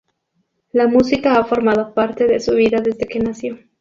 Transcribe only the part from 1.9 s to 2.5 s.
parte de